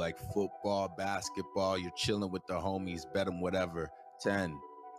[0.00, 3.90] like football, basketball, you're chilling with the homies, bet them whatever
[4.22, 4.58] 10,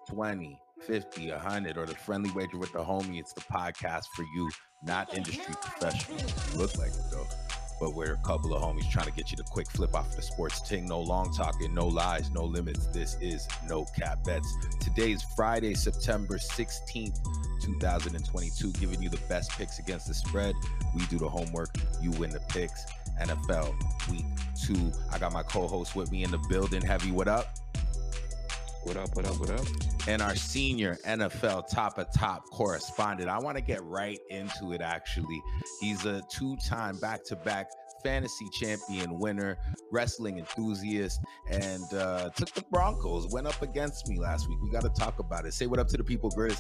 [0.10, 4.50] 20, 50, 100, or the friendly wager with the homie, it's the podcast for you,
[4.84, 6.54] not industry professionals.
[6.54, 7.28] You look like it though.
[7.82, 10.22] But we're a couple of homies trying to get you the quick flip off the
[10.22, 10.86] sports ting.
[10.86, 12.86] No long talking, no lies, no limits.
[12.86, 14.56] This is No Cap Bets.
[14.80, 17.18] Today's Friday, September 16th,
[17.60, 20.54] 2022, giving you the best picks against the spread.
[20.96, 22.86] We do the homework, you win the picks.
[23.20, 23.74] NFL
[24.10, 24.26] week
[24.56, 24.92] two.
[25.12, 26.82] I got my co host with me in the building.
[26.82, 27.48] Heavy, what up?
[28.84, 29.66] What up, what up, what up?
[30.08, 33.30] And our senior NFL top of top correspondent.
[33.30, 35.40] I want to get right into it, actually.
[35.80, 37.70] He's a two time back to back
[38.04, 39.60] fantasy champion winner,
[39.92, 41.20] wrestling enthusiast,
[41.52, 43.32] and uh, took the Broncos.
[43.32, 44.58] Went up against me last week.
[44.64, 45.54] We got to talk about it.
[45.54, 46.60] Say what up to the people, Grizz.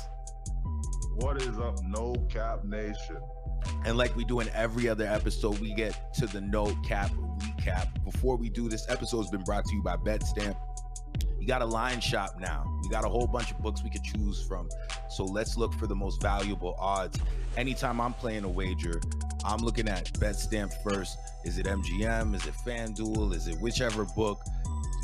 [1.15, 3.17] What is up, No Cap Nation?
[3.85, 8.03] And like we do in every other episode, we get to the no cap recap.
[8.03, 10.55] Before we do this episode has been brought to you by BetStamp.
[11.41, 12.71] You got a line shop now.
[12.83, 14.69] We got a whole bunch of books we could choose from.
[15.09, 17.19] So let's look for the most valuable odds.
[17.57, 19.01] Anytime I'm playing a wager,
[19.43, 21.17] I'm looking at BetStamp first.
[21.43, 22.35] Is it MGM?
[22.35, 23.33] Is it FanDuel?
[23.33, 24.43] Is it whichever book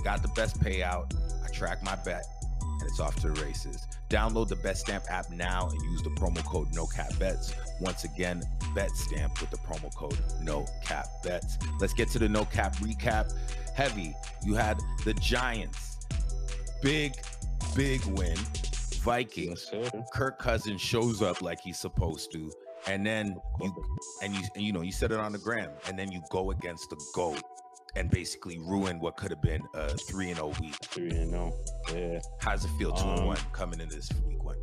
[0.03, 1.11] got the best payout?
[1.43, 2.23] I track my bet
[2.61, 3.87] and it's off to the races.
[4.11, 7.55] Download the BetStamp app now and use the promo code NOCAPBETS.
[7.81, 8.43] Once again,
[8.75, 11.79] BetStamp with the promo code NOCAPBETS.
[11.79, 13.33] Let's get to the No Cap recap.
[13.73, 14.13] Heavy,
[14.43, 15.96] you had the Giants
[16.81, 17.13] big,
[17.75, 18.37] big win.
[19.01, 19.69] Vikings.
[19.71, 22.51] Yes, Kirk Cousins shows up like he's supposed to,
[22.87, 23.85] and then you
[24.21, 26.51] and you and you know you set it on the gram, and then you go
[26.51, 27.41] against the goat
[27.95, 30.75] and basically ruin what could have been a three and zero oh week.
[30.83, 31.53] Three and zero,
[31.89, 32.19] oh, yeah.
[32.39, 32.91] How's it feel?
[32.91, 34.57] Two um, and one coming in this week one.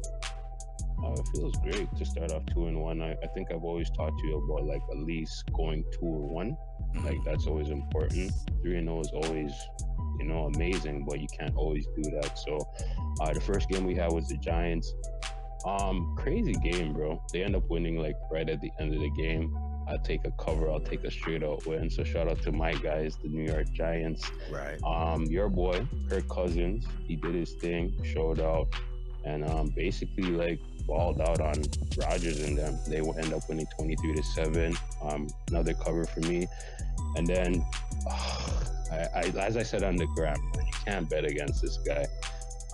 [1.03, 3.03] Oh, it feels great to start off two and one.
[3.03, 6.31] I, I think I've always talked to you about like at least going two and
[6.31, 6.57] one.
[6.95, 7.07] Mm-hmm.
[7.07, 8.33] Like that's always important.
[8.63, 9.53] Three and zero oh is always
[10.19, 12.39] you know, amazing, but you can't always do that.
[12.39, 12.59] So
[13.21, 14.95] uh, the first game we had was the Giants.
[15.67, 17.23] Um, crazy game, bro.
[17.33, 19.57] They end up winning like right at the end of the game.
[19.87, 21.91] I take a cover, I'll take a straight out win.
[21.91, 24.31] So shout out to my guys, the New York Giants.
[24.51, 24.83] Right.
[24.83, 28.69] Um, your boy, Kirk Cousins, he did his thing, showed out,
[29.25, 31.63] and um, basically like balled out on
[31.99, 32.79] Rodgers and them.
[32.87, 34.77] They will end up winning 23 to 7.
[35.03, 36.47] Um, another cover for me.
[37.17, 37.65] And then
[38.11, 38.51] uh,
[38.93, 42.07] I, I, as I said on the gram, you can't bet against this guy.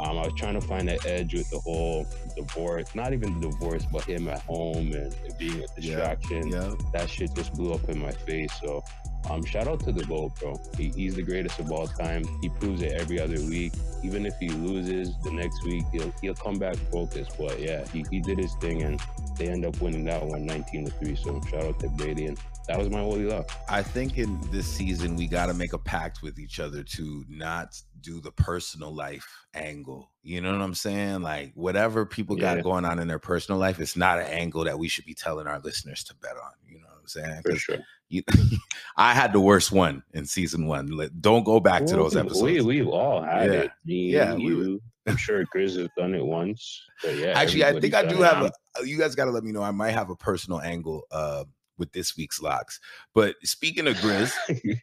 [0.00, 3.50] Um, I was trying to find an edge with the whole divorce, not even the
[3.50, 6.48] divorce, but him at home and it being a distraction.
[6.48, 6.74] Yeah, yeah.
[6.94, 8.50] That shit just blew up in my face.
[8.62, 8.82] So,
[9.28, 10.60] um, shout out to the GOAT, bro.
[10.76, 12.24] He, he's the greatest of all time.
[12.40, 13.72] He proves it every other week.
[14.02, 17.36] Even if he loses the next week, he'll he'll come back focused.
[17.38, 19.00] But yeah, he, he did his thing and
[19.36, 21.16] they end up winning that one 19 to 3.
[21.16, 22.38] So shout out to Brady and
[22.68, 23.46] that was my holy love.
[23.68, 27.24] I think in this season we got to make a pact with each other to
[27.28, 30.10] not do the personal life angle.
[30.22, 31.22] You know what I'm saying?
[31.22, 32.54] Like whatever people yeah.
[32.54, 35.14] got going on in their personal life, it's not an angle that we should be
[35.14, 36.52] telling our listeners to bet on.
[36.66, 37.42] You know what I'm saying?
[37.44, 37.78] For sure.
[38.10, 38.22] You,
[38.96, 40.90] I had the worst one in season one.
[41.20, 42.42] Don't go back to those episodes.
[42.42, 43.58] We we've all had yeah.
[43.60, 43.70] it.
[43.86, 44.82] Me, yeah, you.
[45.06, 46.82] I'm sure Chris has done it once.
[47.02, 48.44] But yeah, actually, I think I do have.
[48.44, 48.52] A,
[48.86, 49.62] you guys got to let me know.
[49.62, 51.04] I might have a personal angle.
[51.10, 51.44] Uh,
[51.80, 52.78] with this week's locks.
[53.12, 54.32] But speaking of Grizz,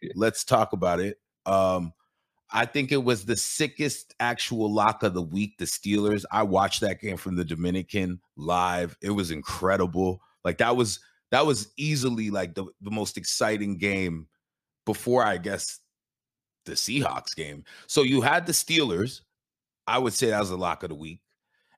[0.16, 1.20] let's talk about it.
[1.46, 1.94] Um,
[2.52, 5.58] I think it was the sickest actual lock of the week.
[5.58, 6.26] The Steelers.
[6.32, 8.98] I watched that game from the Dominican live.
[9.02, 10.22] It was incredible.
[10.44, 11.00] Like that was
[11.32, 14.28] that was easily like the, the most exciting game
[14.86, 15.80] before I guess
[16.66, 17.64] the Seahawks game.
[17.88, 19.22] So you had the Steelers.
[19.88, 21.22] I would say that was the lock of the week.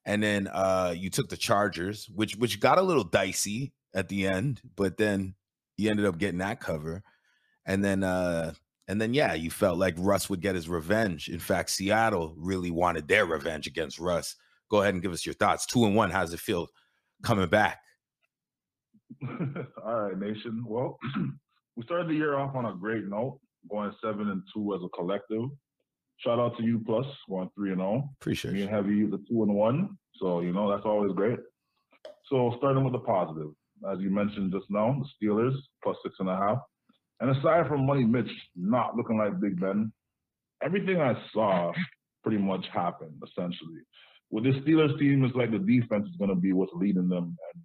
[0.05, 4.27] And then uh you took the Chargers, which which got a little dicey at the
[4.27, 5.35] end, but then
[5.77, 7.03] you ended up getting that cover.
[7.65, 8.53] And then uh
[8.87, 11.29] and then yeah, you felt like Russ would get his revenge.
[11.29, 14.35] In fact, Seattle really wanted their revenge against Russ.
[14.69, 15.67] Go ahead and give us your thoughts.
[15.67, 16.67] Two and one, how does it feel
[17.23, 17.79] coming back?
[19.85, 20.63] All right, nation.
[20.65, 20.97] Well,
[21.75, 23.39] we started the year off on a great note,
[23.69, 25.49] going seven and two as a collective.
[26.17, 28.03] Shout out to you plus going three and zero.
[28.03, 28.09] Oh.
[28.21, 29.97] Appreciate me and Heavy the two and one.
[30.17, 31.39] So you know that's always great.
[32.25, 33.51] So starting with the positive,
[33.91, 36.59] as you mentioned just now, the Steelers plus six and a half.
[37.21, 39.91] And aside from Money Mitch not looking like Big Ben,
[40.63, 41.71] everything I saw
[42.23, 43.81] pretty much happened essentially.
[44.31, 47.35] With this Steelers team, it's like the defense is going to be what's leading them,
[47.53, 47.63] and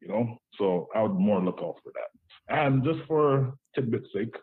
[0.00, 2.56] you know, so I would more look out for that.
[2.56, 4.34] And just for tidbit's sake,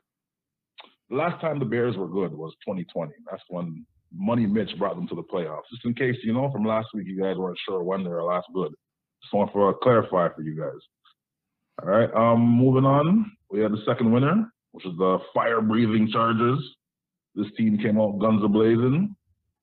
[1.09, 3.13] the last time the Bears were good was 2020.
[3.29, 5.69] That's when Money Mitch brought them to the playoffs.
[5.71, 8.23] Just in case, you know, from last week you guys weren't sure when they were
[8.23, 8.71] last good.
[9.23, 10.81] Just want to clarify for you guys.
[11.81, 12.13] All right.
[12.13, 16.59] Um, moving on, we had the second winner which is the fire breathing Chargers.
[17.33, 19.15] This team came out guns a blazing.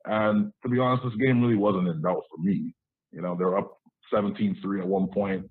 [0.06, 2.72] And to be honest, this game really wasn't in doubt for me.
[3.12, 3.78] You know, they're up
[4.12, 5.44] 17 3 at one point.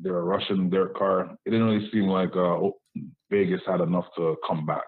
[0.00, 1.30] They were rushing their car.
[1.44, 2.58] It didn't really seem like uh,
[3.30, 4.84] Vegas had enough to come back.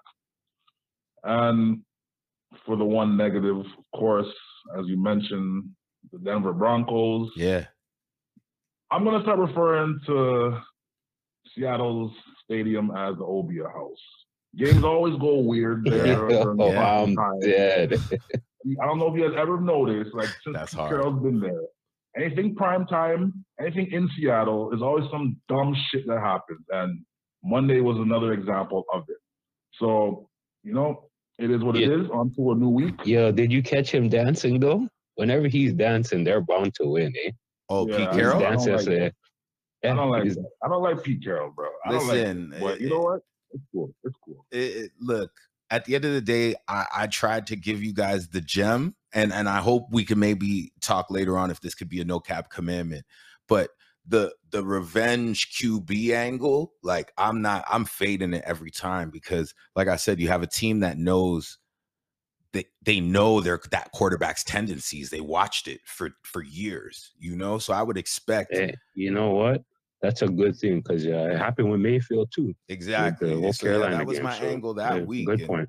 [1.24, 1.82] And
[2.64, 4.32] for the one negative, of course,
[4.78, 5.70] as you mentioned,
[6.12, 7.30] the Denver Broncos.
[7.36, 7.66] Yeah.
[8.90, 10.58] I'm going to start referring to
[11.54, 12.12] Seattle's
[12.44, 14.00] stadium as the Obeah House.
[14.56, 16.28] Games always go weird there.
[16.30, 17.94] oh, I'm dead.
[18.80, 20.74] I don't know if you guys ever noticed, like since That's.
[20.74, 21.62] Carroll's been there,
[22.16, 26.60] anything prime time, anything in Seattle is always some dumb shit that happens.
[26.70, 27.04] And
[27.44, 29.16] Monday was another example of it.
[29.78, 30.28] So,
[30.62, 31.08] you know,
[31.38, 32.02] it is what it Yeah.
[32.04, 32.10] is.
[32.10, 32.94] On to a new week.
[33.04, 34.88] Yeah, did you catch him dancing though?
[35.14, 37.30] Whenever he's dancing, they're bound to win, eh?
[37.68, 38.40] Oh, Yeah, Pete I He's Carroll.
[38.40, 39.14] don't dancing like as a- that.
[39.84, 40.50] yeah, I don't like that.
[40.64, 41.68] I don't like Pete Carroll, bro.
[41.84, 43.20] I don't Listen, like but you know what?
[43.52, 43.94] It's cool.
[44.04, 44.44] It's cool.
[44.50, 45.30] it, it- look
[45.70, 48.94] at the end of the day I, I tried to give you guys the gem
[49.12, 52.04] and and i hope we can maybe talk later on if this could be a
[52.04, 53.04] no cap commandment
[53.48, 53.70] but
[54.06, 59.88] the the revenge qb angle like i'm not i'm fading it every time because like
[59.88, 61.58] i said you have a team that knows
[62.52, 67.58] they they know their that quarterback's tendencies they watched it for for years you know
[67.58, 69.62] so i would expect eh, you know what?
[70.02, 72.46] That's a good thing because uh, it happened with Mayfield too.
[72.46, 75.26] with exactly whole And so, yeah, that was game, my so, angle that yeah, week
[75.26, 75.68] Good and- point.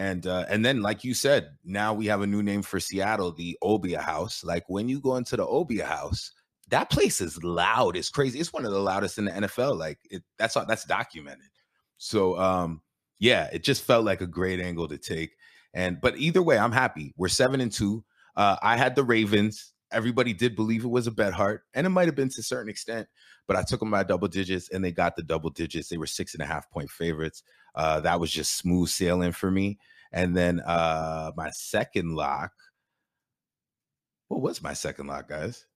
[0.00, 3.32] And uh, and then, like you said, now we have a new name for Seattle,
[3.32, 4.44] the Obia House.
[4.44, 6.30] Like when you go into the Obia House,
[6.68, 7.96] that place is loud.
[7.96, 8.38] It's crazy.
[8.38, 9.76] It's one of the loudest in the NFL.
[9.76, 11.48] Like it, that's all that's documented.
[11.96, 12.80] So um,
[13.18, 15.32] yeah, it just felt like a great angle to take.
[15.74, 17.12] And but either way, I'm happy.
[17.16, 18.04] We're seven and two.
[18.36, 19.72] Uh, I had the Ravens.
[19.90, 22.44] Everybody did believe it was a bet heart, and it might have been to a
[22.44, 23.08] certain extent,
[23.46, 25.88] but I took them by double digits, and they got the double digits.
[25.88, 27.42] They were six and a half point favorites.
[27.74, 29.78] Uh, that was just smooth sailing for me.
[30.12, 32.52] And then uh, my second lock.
[34.28, 35.66] What was my second lock, guys?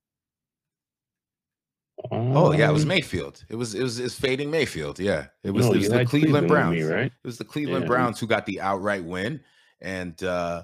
[2.10, 3.44] Oh yeah, it was Um, Mayfield.
[3.48, 4.98] It was it was it's fading Mayfield.
[4.98, 6.76] Yeah, it was, no, it was the had Cleveland Browns.
[6.76, 7.06] me, right?
[7.12, 7.88] It was the Cleveland Yeah.
[7.88, 9.40] Browns who got the outright win,
[9.80, 10.62] and uh,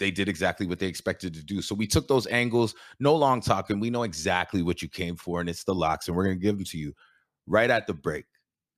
[0.00, 1.62] they did exactly what they expected to do.
[1.62, 2.74] So we took those angles.
[2.98, 3.78] No long talking.
[3.78, 6.56] We know exactly what you came for, and it's the locks, and we're gonna give
[6.56, 6.92] them to you
[7.46, 8.24] right at the break.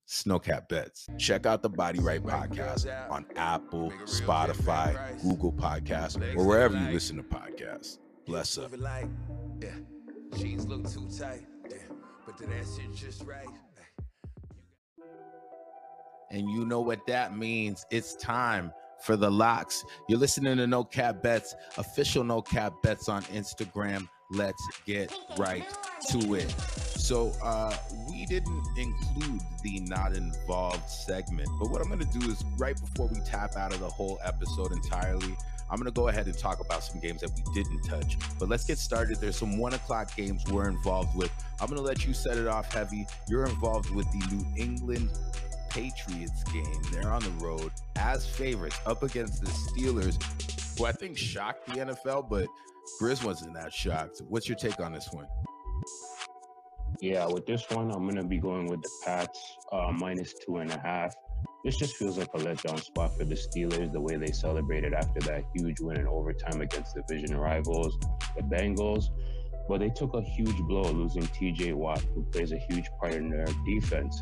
[0.08, 1.08] Snowcap bets.
[1.16, 7.16] Check out the Body Right podcast on Apple, Spotify, Google Podcasts, or wherever you listen
[7.16, 7.98] to podcasts.
[8.26, 8.72] Bless up.
[10.36, 11.46] Jeans look too tight.
[12.26, 12.36] But
[12.94, 13.46] just right.
[16.30, 17.86] And you know what that means.
[17.90, 18.72] It's time
[19.02, 19.84] for the locks.
[20.08, 24.08] You're listening to No Cap Bets, official No Cap Bets on Instagram.
[24.30, 25.64] Let's get right
[26.10, 26.50] to it.
[26.96, 27.76] So, uh,
[28.08, 32.78] we didn't include the not involved segment, but what I'm going to do is right
[32.80, 35.36] before we tap out of the whole episode entirely,
[35.68, 38.18] I'm going to go ahead and talk about some games that we didn't touch.
[38.38, 39.18] But let's get started.
[39.18, 41.30] There's some one o'clock games we're involved with.
[41.60, 43.06] I'm going to let you set it off heavy.
[43.28, 45.10] You're involved with the New England
[45.72, 46.82] Patriots game.
[46.92, 50.18] They're on the road as favorites up against the Steelers,
[50.78, 52.46] who I think shocked the NFL, but
[53.00, 54.20] Grizz wasn't that shocked.
[54.28, 55.26] What's your take on this one?
[57.00, 60.70] Yeah, with this one, I'm gonna be going with the Pats uh, minus two and
[60.70, 61.14] a half.
[61.64, 63.92] This just feels like a letdown spot for the Steelers.
[63.92, 67.98] The way they celebrated after that huge win in overtime against division rivals,
[68.36, 69.06] the Bengals,
[69.68, 71.72] but they took a huge blow losing T.J.
[71.72, 74.20] Watt, who plays a huge part in their defense.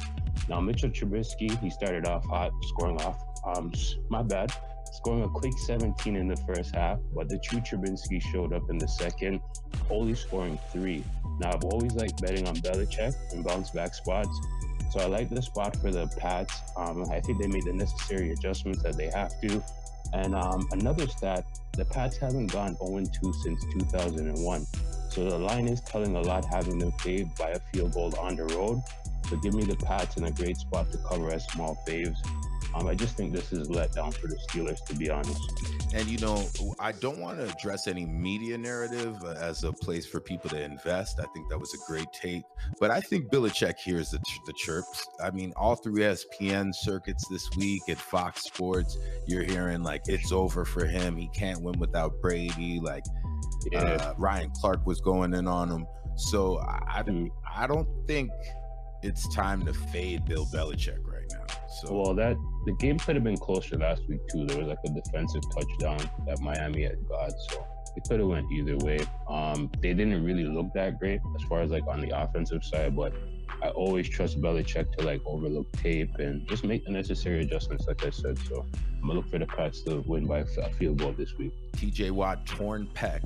[0.48, 3.18] Now Mitchell Trubisky, he started off hot, scoring off.
[3.46, 3.72] Um,
[4.08, 4.52] my bad,
[4.92, 8.78] scoring a quick 17 in the first half, but the true Trubisky showed up in
[8.78, 9.40] the second,
[9.88, 11.04] only scoring three.
[11.38, 14.38] Now, I've always liked betting on Belichick and bounce back spots.
[14.90, 16.60] So I like the spot for the Pats.
[16.76, 19.62] Um, I think they made the necessary adjustments that they have to.
[20.12, 21.44] And um, another stat
[21.74, 24.66] the Pats haven't gone 0 2 since 2001.
[25.08, 28.36] So the line is telling a lot, having them favored by a field goal on
[28.36, 28.82] the road.
[29.30, 32.16] So give me the Pats in a great spot to cover as small faves.
[32.74, 35.40] Um, I just think this is a letdown for the Steelers, to be honest.
[35.94, 36.44] And you know,
[36.78, 40.60] I don't want to address any media narrative uh, as a place for people to
[40.62, 41.20] invest.
[41.20, 42.42] I think that was a great take,
[42.80, 45.06] but I think Belichick hears the, the chirps.
[45.22, 50.30] I mean, all through ESPN circuits this week at Fox Sports, you're hearing like it's
[50.32, 51.16] over for him.
[51.16, 52.80] He can't win without Brady.
[52.80, 53.04] Like
[53.72, 53.80] Yeah.
[53.80, 55.86] uh, Ryan Clark was going in on him.
[56.16, 57.02] So I.
[57.56, 58.30] I don't think
[59.02, 61.46] it's time to fade Bill Belichick right now.
[61.82, 64.46] So Well, that the game could have been closer last week too.
[64.46, 67.66] There was like a defensive touchdown that Miami had got, so
[67.96, 69.00] it could have went either way.
[69.28, 72.94] Um, they didn't really look that great as far as like on the offensive side,
[72.94, 73.12] but
[73.62, 78.04] I always trust Belichick to like overlook tape and just make the necessary adjustments, like
[78.04, 78.38] I said.
[78.38, 81.52] So I'm gonna look for the Pats to win by a field goal this week.
[81.72, 83.22] TJ Watt torn pec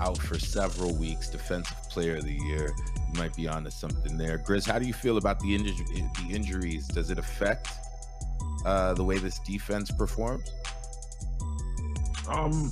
[0.00, 2.74] out for several weeks, defensive player of the year.
[3.12, 4.38] You might be onto something there.
[4.38, 6.86] Grizz, how do you feel about the, inju- the injuries?
[6.88, 7.68] Does it affect
[8.64, 10.50] uh, the way this defense performs?
[12.28, 12.70] Um,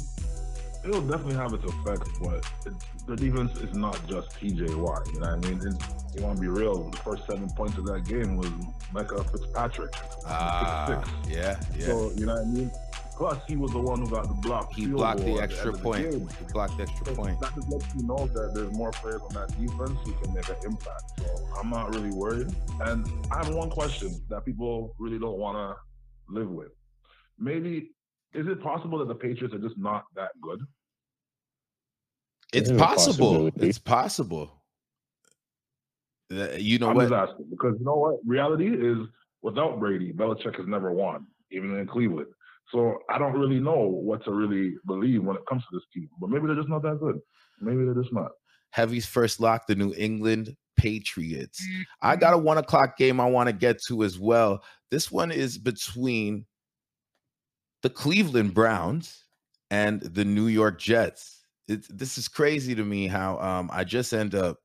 [0.84, 2.74] it'll definitely have its effects, but it,
[3.06, 5.06] the defense is not just TJ Watt.
[5.12, 5.60] You know what I mean?
[5.64, 6.90] It's, you want to be real.
[6.90, 8.48] The first seven points of that game was
[8.92, 9.94] Minkah Fitzpatrick.
[10.26, 11.86] Ah, yeah, yeah.
[11.86, 12.70] So you know what I mean?
[13.16, 14.72] Plus, he was the one who got the block.
[14.72, 16.10] he blocked the extra the point.
[16.10, 16.28] game.
[16.28, 17.38] He blocked the extra So point.
[17.40, 20.48] That just lets you know that there's more players on that defense who can make
[20.48, 21.12] an impact.
[21.18, 21.26] So
[21.60, 22.48] I'm not really worried.
[22.80, 25.76] And I have one question that people really don't want to
[26.32, 26.72] live with.
[27.38, 27.92] Maybe
[28.34, 30.60] is it possible that the Patriots are just not that good?
[32.54, 33.50] It's possible.
[33.56, 34.52] It's possible.
[36.30, 37.12] You know I'm what?
[37.12, 38.16] asking because you know what?
[38.26, 38.98] Reality is
[39.42, 42.28] without Brady, Belichick has never won, even in Cleveland.
[42.72, 46.08] So I don't really know what to really believe when it comes to this team.
[46.18, 47.20] But maybe they're just not that good.
[47.60, 48.30] Maybe they're just not.
[48.70, 51.62] Heavy's first lock, the New England Patriots.
[52.02, 52.20] I mm-hmm.
[52.20, 54.64] got a one o'clock game I want to get to as well.
[54.90, 56.46] This one is between
[57.82, 59.24] the Cleveland Browns
[59.70, 61.43] and the New York Jets.
[61.68, 64.58] It's, this is crazy to me how um, I just end up,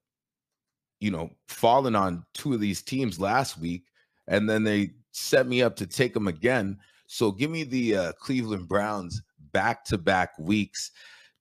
[0.99, 3.85] you know, falling on two of these teams last week,
[4.27, 6.77] and then they set me up to take them again.
[7.07, 10.91] So give me the uh, Cleveland Browns back to back weeks.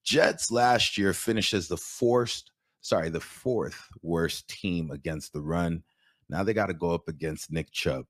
[0.05, 2.43] Jets last year finished as the fourth,
[2.81, 5.83] sorry, the fourth worst team against the run.
[6.31, 8.07] Now they got to go up against Nick Chubb.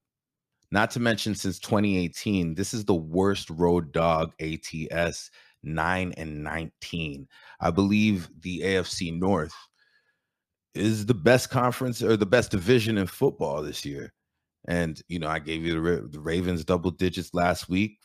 [0.71, 5.31] Not to mention, since 2018, this is the worst road dog ATS,
[5.63, 7.29] 9 and 19.
[7.61, 9.55] I believe the AFC North
[10.75, 14.13] is the best conference or the best division in football this year.
[14.67, 17.99] And, you know, I gave you the, Ra- the Ravens double digits last week.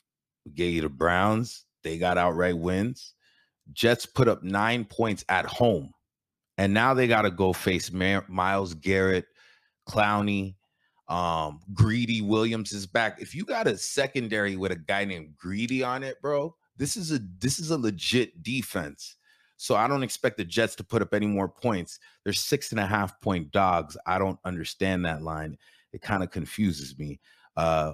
[0.45, 1.65] We gave you the Browns.
[1.83, 3.13] They got outright wins.
[3.73, 5.91] Jets put up nine points at home.
[6.57, 9.25] And now they got to go face Ma- Myles Garrett,
[9.89, 10.55] Clowney,
[11.09, 13.21] um, Greedy Williams is back.
[13.21, 17.11] If you got a secondary with a guy named Greedy on it, bro, this is
[17.11, 19.17] a this is a legit defense.
[19.57, 21.99] So I don't expect the Jets to put up any more points.
[22.23, 23.95] They're six and a half point dogs.
[24.05, 25.57] I don't understand that line.
[25.93, 27.19] It kind of confuses me.
[27.55, 27.93] Uh,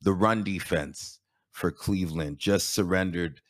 [0.00, 1.20] the run defense
[1.52, 3.40] for Cleveland just surrendered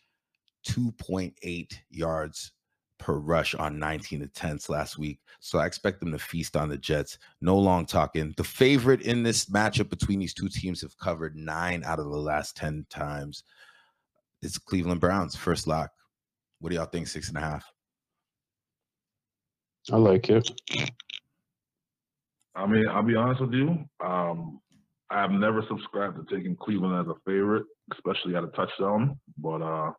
[0.68, 2.52] 2.8 yards
[2.98, 5.20] per rush on 19 attempts last week.
[5.40, 7.18] So I expect them to feast on the Jets.
[7.40, 8.34] No long talking.
[8.36, 12.16] The favorite in this matchup between these two teams have covered nine out of the
[12.16, 13.42] last 10 times.
[14.44, 15.90] It's Cleveland Browns, first lock.
[16.60, 17.08] What do y'all think?
[17.08, 17.64] Six and a half.
[19.90, 20.48] I like it.
[22.54, 23.84] I mean, I'll be honest with you.
[24.04, 24.60] Um,
[25.10, 29.18] I've never subscribed to taking Cleveland as a favorite, especially at a touchdown.
[29.38, 29.92] But uh,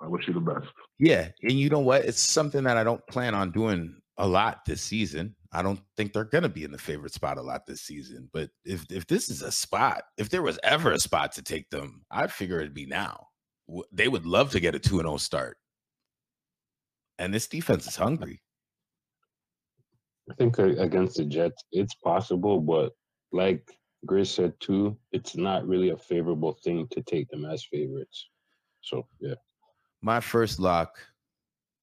[0.00, 0.66] I wish you the best.
[0.98, 1.28] Yeah.
[1.42, 2.04] And you know what?
[2.04, 5.34] It's something that I don't plan on doing a lot this season.
[5.52, 8.28] I don't think they're going to be in the favorite spot a lot this season.
[8.32, 11.70] But if if this is a spot, if there was ever a spot to take
[11.70, 13.27] them, I'd figure it'd be now.
[13.92, 15.58] They would love to get a 2 0 start.
[17.18, 18.40] And this defense is hungry.
[20.30, 22.92] I think against the Jets, it's possible, but
[23.32, 28.28] like Grace said too, it's not really a favorable thing to take them as favorites.
[28.82, 29.34] So yeah,
[30.02, 30.98] My first lock,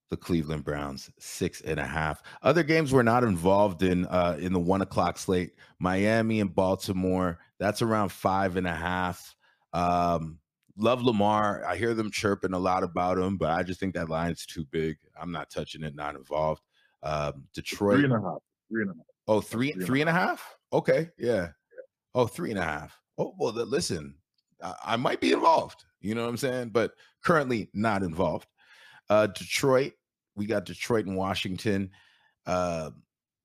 [0.09, 2.21] the Cleveland Browns, six and a half.
[2.41, 5.53] Other games we're not involved in uh in the one o'clock slate.
[5.79, 9.35] Miami and Baltimore, that's around five and a half.
[9.73, 10.39] Um,
[10.77, 11.63] love Lamar.
[11.65, 14.65] I hear them chirping a lot about him, but I just think that line's too
[14.71, 14.97] big.
[15.19, 16.61] I'm not touching it, not involved.
[17.03, 17.97] Um, Detroit.
[17.97, 18.37] Three and a half.
[18.69, 19.05] Three and a half.
[19.27, 20.55] Oh, three, three and a three and a half.
[20.73, 21.49] Okay, yeah.
[22.13, 22.99] Oh, three and a half.
[23.17, 24.15] Oh, well, listen,
[24.61, 25.85] I, I might be involved.
[26.01, 26.69] You know what I'm saying?
[26.69, 28.47] But currently not involved.
[29.09, 29.93] Uh, Detroit,
[30.35, 31.91] we got Detroit and Washington.
[32.45, 32.91] Uh,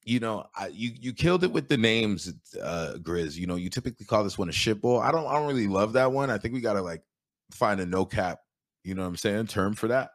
[0.04, 2.32] you know, I, you you killed it with the names,
[2.62, 3.36] uh, Grizz.
[3.36, 4.98] You know, you typically call this one a shit bowl.
[4.98, 6.30] I don't, I don't really love that one.
[6.30, 7.02] I think we gotta like
[7.52, 8.40] find a no cap.
[8.84, 9.46] You know what I'm saying?
[9.48, 10.10] Term for that.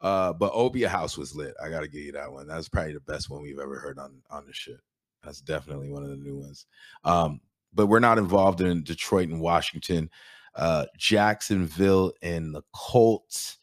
[0.00, 1.54] Uh, but Obia House was lit.
[1.62, 2.46] I gotta give you that one.
[2.46, 4.80] That's probably the best one we've ever heard on on the shit.
[5.24, 6.66] That's definitely one of the new ones.
[7.04, 7.40] Um,
[7.74, 10.10] but we're not involved in Detroit and Washington.
[10.54, 13.58] Uh, Jacksonville and the Colts.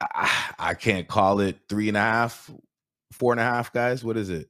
[0.00, 2.50] I, I can't call it three and a half,
[3.12, 4.04] four and a half, guys.
[4.04, 4.48] What is it?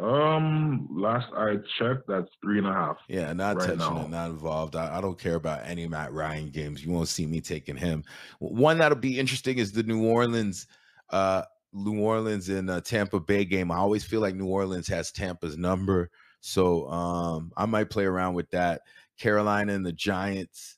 [0.00, 2.96] Um, last I checked, that's three and a half.
[3.08, 4.04] Yeah, not Right touching now.
[4.04, 4.76] it, not involved.
[4.76, 6.84] I, I don't care about any Matt Ryan games.
[6.84, 8.04] You won't see me taking him.
[8.38, 10.66] One that'll be interesting is the New Orleans
[11.10, 13.70] uh New Orleans and uh, Tampa Bay game.
[13.70, 16.10] I always feel like New Orleans has Tampa's number,
[16.40, 18.82] so um, I might play around with that.
[19.18, 20.76] Carolina and the Giants.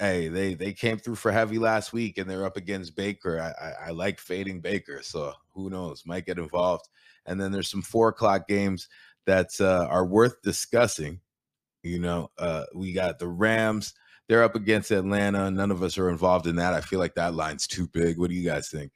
[0.00, 3.40] Hey, they they came through for heavy last week, and they're up against Baker.
[3.40, 6.04] I, I, I like fading Baker, so who knows?
[6.06, 6.88] Might get involved.
[7.26, 8.88] And then there's some four o'clock games
[9.26, 11.20] that uh, are worth discussing.
[11.82, 13.92] You know, uh, we got the Rams.
[14.28, 15.50] They're up against Atlanta.
[15.50, 16.74] None of us are involved in that.
[16.74, 18.18] I feel like that line's too big.
[18.18, 18.92] What do you guys think?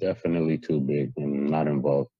[0.00, 2.10] Definitely too big and not involved.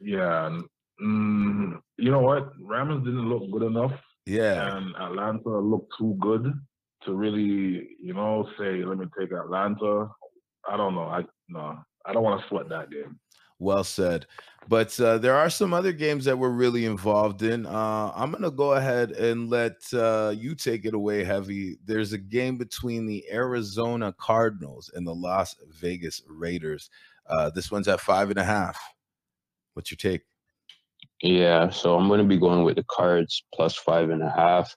[0.00, 0.60] Yeah.
[1.02, 2.52] Mm, you know what?
[2.60, 4.00] Rams didn't look good enough.
[4.26, 4.76] Yeah.
[4.76, 6.52] And Atlanta looked too good
[7.04, 10.08] to really, you know, say, let me take Atlanta.
[10.68, 11.04] I don't know.
[11.04, 13.18] I no, I don't want to sweat that game.
[13.58, 14.26] Well said.
[14.68, 17.66] But uh, there are some other games that we're really involved in.
[17.66, 21.76] Uh, I'm going to go ahead and let uh, you take it away, Heavy.
[21.84, 26.88] There's a game between the Arizona Cardinals and the Las Vegas Raiders.
[27.26, 28.80] Uh, this one's at five and a half.
[29.74, 30.22] What's your take?
[31.24, 34.76] Yeah, so I'm going to be going with the Cards plus five and a half.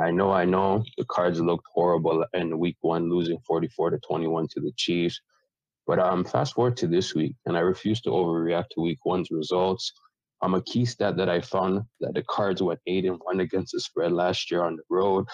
[0.00, 4.48] I know, I know the Cards looked horrible in week one, losing 44 to 21
[4.54, 5.20] to the Chiefs.
[5.86, 9.30] But um, fast forward to this week, and I refuse to overreact to week one's
[9.32, 9.92] results.
[10.42, 13.72] Um, a key stat that I found that the Cards went eight and one against
[13.74, 15.26] the spread last year on the road.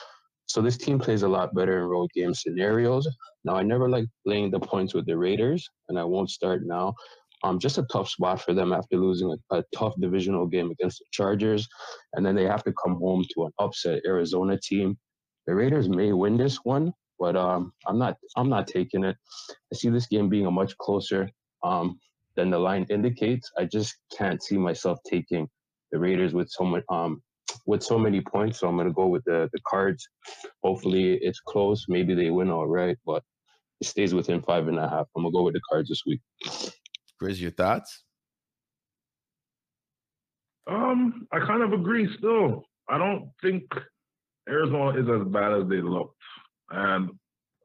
[0.46, 3.08] So this team plays a lot better in road game scenarios.
[3.44, 6.94] Now I never like laying the points with the Raiders, and I won't start now.
[7.42, 10.98] Um, just a tough spot for them after losing a, a tough divisional game against
[10.98, 11.68] the Chargers,
[12.14, 14.98] and then they have to come home to an upset Arizona team.
[15.46, 19.16] The Raiders may win this one, but um, I'm not I'm not taking it.
[19.72, 21.30] I see this game being a much closer
[21.62, 21.98] um,
[22.36, 23.50] than the line indicates.
[23.58, 25.48] I just can't see myself taking
[25.92, 27.22] the Raiders with so much um,
[27.66, 28.60] with so many points.
[28.60, 30.08] So I'm gonna go with the the Cards.
[30.62, 31.86] Hopefully it's close.
[31.88, 33.22] Maybe they win all right, but
[33.80, 35.06] it stays within five and a half.
[35.16, 36.20] I'm gonna go with the Cards this week.
[37.20, 38.02] Chris, your thoughts?
[40.66, 42.08] Um, I kind of agree.
[42.16, 43.64] Still, I don't think
[44.48, 46.16] Arizona is as bad as they looked.
[46.70, 47.10] And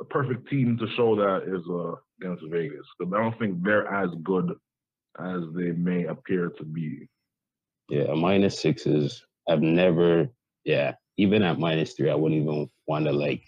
[0.02, 2.86] a perfect team to show that is uh, against Vegas.
[3.00, 4.52] Because I don't think they're as good
[5.20, 7.08] as they may appear to be.
[7.88, 10.28] Yeah, a minus six is I've never
[10.66, 13.44] yeah, even at minus three, I wouldn't even want to like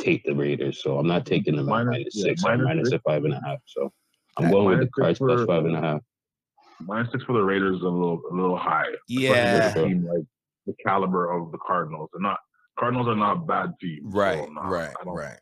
[0.00, 0.82] take the Raiders.
[0.82, 2.44] So I'm not taking them at minus yeah, six.
[2.44, 3.02] I'm minus minus six.
[3.06, 3.58] a five and a half.
[3.66, 3.92] So
[4.38, 6.00] I'm going with the minus six cards plus five and a half.
[6.80, 8.84] Minus six for the Raiders is a little a little high.
[9.08, 9.72] Yeah.
[9.74, 10.24] team like
[10.66, 12.08] the caliber of the Cardinals.
[12.12, 12.38] They're not
[12.78, 14.00] Cardinals are not bad team.
[14.04, 15.38] Right, nah, right, don't- right.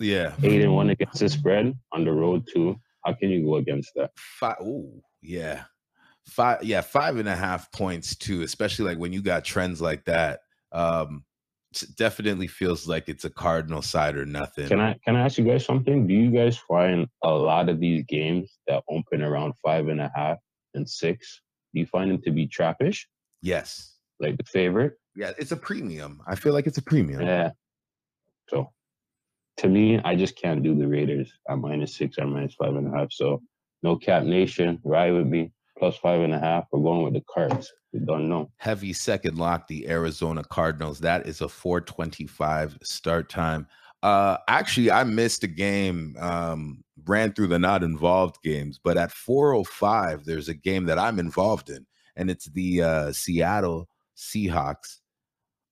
[0.00, 0.32] Yeah.
[0.42, 2.76] Eight and one against the spread on the road too.
[3.04, 4.10] How can you go against that?
[4.16, 4.56] Five.
[4.62, 5.64] Ooh, yeah.
[6.26, 6.62] Five.
[6.64, 8.42] Yeah, five and a half points too.
[8.42, 10.40] Especially like when you got trends like that.
[10.72, 11.37] Um, s-
[11.96, 14.68] definitely feels like it's a Cardinal side or nothing.
[14.68, 16.06] Can I can I ask you guys something?
[16.06, 20.10] Do you guys find a lot of these games that open around five and a
[20.14, 20.38] half
[20.74, 21.40] and six?
[21.74, 23.00] Do you find them to be trappish,
[23.42, 23.96] Yes.
[24.20, 24.94] like the favorite?
[25.14, 26.20] Yeah, it's a premium.
[26.26, 27.20] I feel like it's a premium.
[27.22, 27.50] Yeah.
[28.48, 28.70] So
[29.58, 32.86] to me, I just can't do the Raiders at minus six or minus five and
[32.92, 33.12] a half.
[33.12, 33.42] So
[33.82, 35.52] no cap nation, ride with me.
[35.78, 36.64] Plus five and a half.
[36.72, 37.72] We're going with the cards.
[37.92, 38.50] We don't know.
[38.56, 40.98] Heavy second lock, the Arizona Cardinals.
[41.00, 43.66] That is a 425 start time.
[44.02, 49.10] Uh actually I missed a game, um, ran through the not involved games, but at
[49.10, 51.86] 405, there's a game that I'm involved in,
[52.16, 54.98] and it's the uh Seattle Seahawks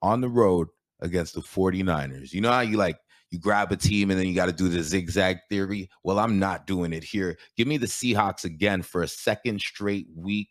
[0.03, 0.69] on the road
[1.01, 2.33] against the 49ers.
[2.33, 2.99] You know how you like
[3.31, 5.91] you grab a team and then you got to do the zigzag theory?
[6.05, 7.37] Well, I'm not doing it here.
[7.57, 10.49] Give me the Seahawks again for a second straight week,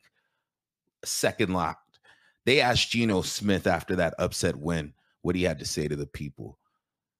[1.03, 1.99] second locked.
[2.45, 6.05] They asked Geno Smith after that upset win what he had to say to the
[6.05, 6.59] people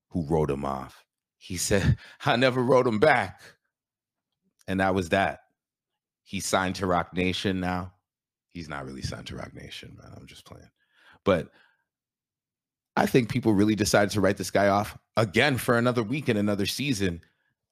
[0.10, 1.06] who wrote him off.
[1.38, 3.42] He said, I never wrote him back.
[4.68, 5.40] And that was that.
[6.24, 7.94] He signed to Roc Nation now.
[8.54, 10.12] He's not really signed to Roc Nation, man.
[10.16, 10.70] I'm just playing.
[11.24, 11.50] But
[12.96, 16.40] I think people really decided to write this guy off again for another week and
[16.40, 17.22] another season.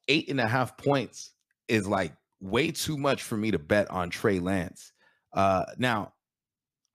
[0.07, 1.31] Eight and a half points
[1.67, 4.91] is like way too much for me to bet on Trey Lance.
[5.31, 6.13] Uh, now,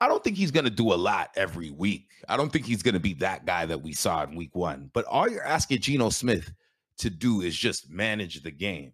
[0.00, 2.10] I don't think he's going to do a lot every week.
[2.28, 4.90] I don't think he's going to be that guy that we saw in week one.
[4.92, 6.52] But all you're asking Geno Smith
[6.98, 8.92] to do is just manage the game.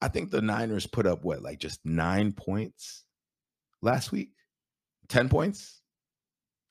[0.00, 3.04] I think the Niners put up what, like just nine points
[3.82, 4.30] last week?
[5.08, 5.80] 10 points?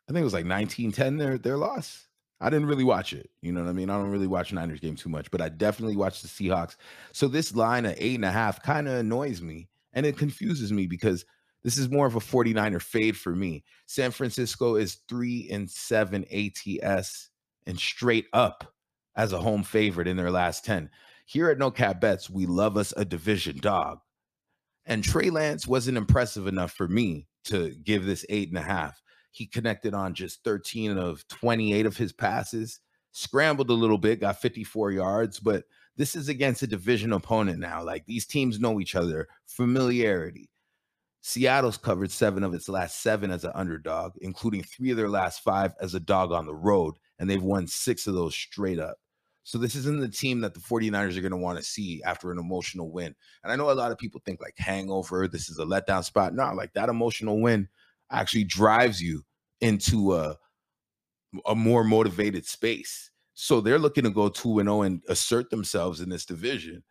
[0.07, 2.07] I think it was like 19 10 their, their loss.
[2.41, 3.29] I didn't really watch it.
[3.41, 3.89] You know what I mean?
[3.89, 6.77] I don't really watch Niners game too much, but I definitely watched the Seahawks.
[7.11, 10.71] So this line of eight and a half kind of annoys me and it confuses
[10.71, 11.25] me because
[11.63, 13.63] this is more of a 49er fade for me.
[13.85, 17.29] San Francisco is three and seven ATS
[17.65, 18.73] and straight up
[19.15, 20.89] as a home favorite in their last 10.
[21.25, 23.99] Here at No Cap Bets, we love us a division dog.
[24.85, 29.01] And Trey Lance wasn't impressive enough for me to give this eight and a half.
[29.31, 32.79] He connected on just 13 of 28 of his passes,
[33.11, 35.65] scrambled a little bit, got 54 yards, but
[35.97, 37.83] this is against a division opponent now.
[37.83, 40.49] Like these teams know each other, familiarity.
[41.21, 45.43] Seattle's covered seven of its last seven as an underdog, including three of their last
[45.43, 48.97] five as a dog on the road, and they've won six of those straight up.
[49.43, 52.31] So this isn't the team that the 49ers are going to want to see after
[52.31, 53.15] an emotional win.
[53.43, 56.33] And I know a lot of people think like hangover, this is a letdown spot.
[56.33, 57.67] No, like that emotional win
[58.11, 59.23] actually drives you
[59.61, 60.37] into a
[61.45, 63.11] a more motivated space.
[63.33, 66.83] So they're looking to go 2 and 0 and assert themselves in this division.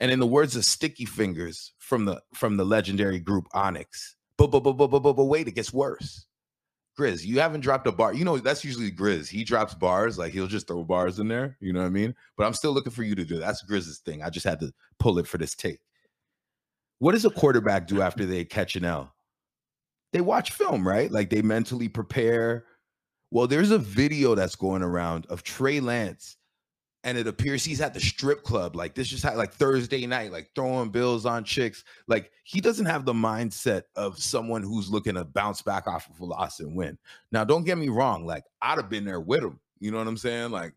[0.00, 4.48] And in the words of Sticky Fingaz from the from the legendary group Onyx, but
[4.48, 6.26] but but but but but, wait, it gets worse.
[6.98, 8.12] Grizz, you haven't dropped a bar.
[8.12, 9.28] You know, that's usually Grizz.
[9.28, 11.56] He drops bars, like he'll just throw bars in there.
[11.60, 12.14] You know what I mean?
[12.36, 13.38] But I'm still looking for you to do.
[13.38, 14.22] That's Grizz's thing.
[14.22, 15.80] I just had to pull it for this take.
[16.98, 19.14] What does a quarterback do after they catch an L?
[20.12, 21.10] They watch film, right?
[21.10, 22.64] Like they mentally prepare.
[23.30, 26.36] Well, there's a video that's going around of Trey Lance
[27.04, 28.76] and it appears he's at the strip club.
[28.76, 31.84] Like this just had like thursday night like throwing bills on chicks.
[32.06, 36.20] Like he doesn't have the mindset of someone who's looking to bounce back off of
[36.20, 36.98] a loss and win.
[37.32, 39.58] Now don't get me wrong like i'd have been there with him.
[39.78, 40.50] You know what i'm saying?
[40.50, 40.74] Like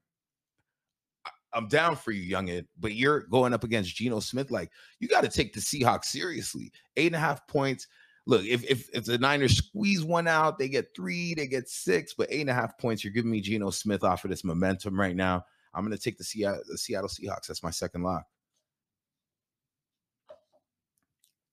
[1.54, 4.50] i'm down for you youngin but you're going up against Geno smith.
[4.50, 6.72] Like you got to take the seahawks seriously.
[6.96, 7.88] Eight and a half points
[8.26, 12.14] look, if, if if the Niners squeeze one out, they get three, they get six,
[12.14, 13.04] but eight and a half points.
[13.04, 15.46] You're giving me Geno Smith off of this momentum right now.
[15.74, 17.48] I'm going to take the Seattle, the Seattle Seahawks.
[17.48, 18.24] That's my second lock.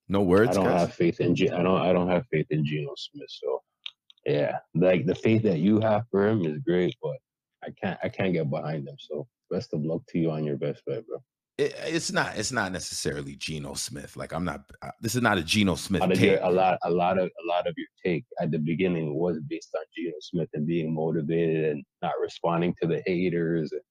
[0.09, 0.51] No words.
[0.51, 0.81] I don't guys?
[0.81, 3.31] have faith in G- I don't I don't have faith in Geno Smith.
[3.31, 3.63] So
[4.27, 7.17] yeah, like the faith that you have for him is great, but
[7.65, 8.97] I can't I can't get behind him.
[8.99, 11.23] So best of luck to you on your best bet, bro.
[11.61, 12.39] It, it's not.
[12.39, 14.17] It's not necessarily Geno Smith.
[14.17, 14.63] Like I'm not.
[14.81, 16.39] Uh, this is not a Geno Smith A lot, take.
[16.43, 19.75] a lot a lot of a lot of your take at the beginning was based
[19.77, 23.73] on Geno Smith and being motivated and not responding to the haters.
[23.73, 23.83] And,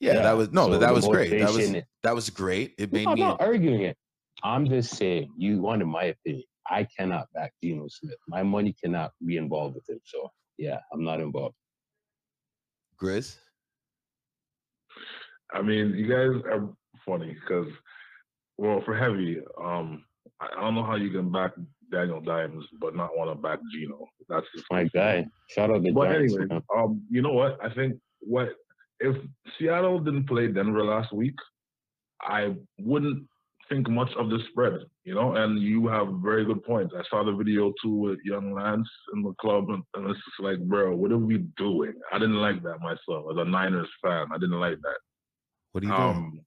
[0.00, 1.30] Yeah, yeah, that was no, so but that was great.
[1.30, 2.74] That was that was great.
[2.78, 3.20] It made No, I'm me.
[3.20, 3.96] not arguing it.
[4.42, 6.44] I'm just saying you wanted my opinion.
[6.70, 8.16] I cannot back Geno Smith.
[8.28, 10.00] My money cannot be involved with him.
[10.04, 11.54] So yeah, I'm not involved.
[12.98, 13.36] Grizz.
[15.52, 16.70] I mean, you guys are
[17.06, 17.68] funny because,
[18.58, 20.04] well, for heavy, um,
[20.40, 21.52] I I don't know how you can back
[21.90, 24.06] Daniel Dimes but not want to back Geno.
[24.28, 25.26] That's just My guy.
[25.48, 26.34] Shout out to But Giants.
[26.34, 26.62] anyway, man.
[26.76, 27.58] um, you know what?
[27.62, 28.48] I think what
[29.00, 29.16] if
[29.58, 31.34] Seattle didn't play Denver last week,
[32.22, 33.26] I wouldn't
[33.68, 35.36] think much of the spread, you know.
[35.36, 36.92] And you have very good points.
[36.96, 40.40] I saw the video too with young Lance in the club, and, and it's just
[40.40, 41.94] like, bro, what are we doing?
[42.12, 44.26] I didn't like that myself as a Niners fan.
[44.32, 44.98] I didn't like that.
[45.72, 46.44] What are you doing?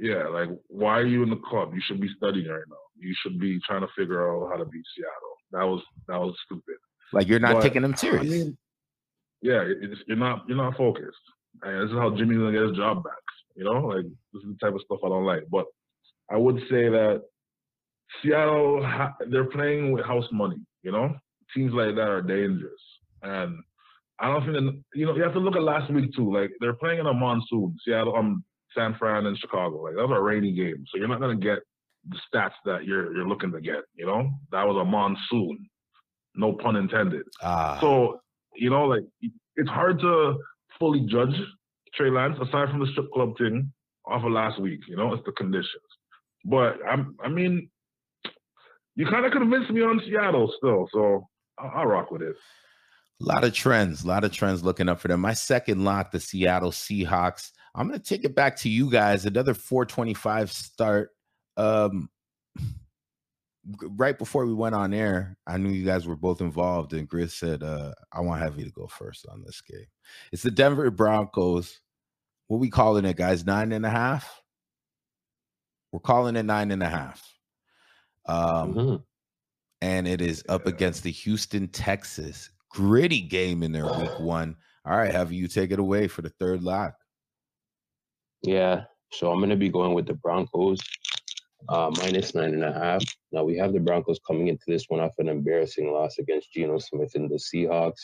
[0.00, 1.72] Yeah, like why are you in the club?
[1.74, 2.76] You should be studying right now.
[2.98, 5.34] You should be trying to figure out how to beat Seattle.
[5.52, 6.76] That was that was stupid.
[7.12, 8.30] like you're not but, taking them I serious.
[8.30, 8.56] mean,
[9.42, 9.64] yeah,
[10.06, 11.16] you're not you're not focused.
[11.62, 13.12] And this is how Jimmy's gonna get his job back.
[13.56, 15.44] You know, like this is the type of stuff I don't like.
[15.50, 15.66] But
[16.30, 17.22] I would say that
[18.22, 18.84] Seattle
[19.30, 20.56] they're playing with house money.
[20.82, 21.14] You know,
[21.54, 22.80] teams like that are dangerous,
[23.22, 23.58] and
[24.18, 26.32] I don't think that, you know you have to look at last week too.
[26.32, 27.76] Like they're playing in a monsoon.
[27.84, 28.44] Seattle, um,
[28.74, 29.82] San Fran, and Chicago.
[29.82, 31.58] Like that was a rainy game, so you're not gonna get
[32.08, 33.82] the stats that you're you're looking to get.
[33.94, 35.68] You know, that was a monsoon.
[36.36, 37.22] No pun intended.
[37.42, 38.20] Ah, So,
[38.56, 39.04] you know, like
[39.56, 40.36] it's hard to
[40.78, 41.34] fully judge
[41.94, 43.72] Trey Lance aside from the strip club thing
[44.06, 44.80] off of last week.
[44.88, 45.68] You know, it's the conditions.
[46.44, 47.70] But I'm, I mean,
[48.96, 51.26] you kind of convinced me on Seattle still, so
[51.58, 52.34] I'll, I'll rock with it.
[53.20, 55.20] A lot of trends, a lot of trends looking up for them.
[55.20, 57.52] My second lock, the Seattle Seahawks.
[57.74, 59.24] I'm gonna take it back to you guys.
[59.26, 61.10] Another 425 start.
[61.56, 62.08] Um,
[63.96, 67.30] right before we went on air, I knew you guys were both involved, and Grizz
[67.32, 69.86] said, uh, "I want Heavy to go first on this game."
[70.32, 71.80] It's the Denver Broncos.
[72.48, 73.46] What we calling it, guys?
[73.46, 74.42] Nine and a half.
[75.92, 77.38] We're calling it nine and a half.
[78.26, 79.04] Um, Mhm.
[79.80, 84.56] and it is up against the Houston Texas gritty game in their week one.
[84.84, 86.94] All right, have you take it away for the third lock?
[88.42, 88.84] Yeah.
[89.12, 90.80] So I'm gonna be going with the Broncos,
[91.68, 93.02] uh, minus nine and a half.
[93.32, 96.78] Now we have the Broncos coming into this one off an embarrassing loss against Geno
[96.78, 98.00] Smith and the Seahawks.